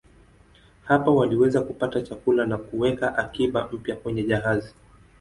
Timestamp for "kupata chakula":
1.61-2.45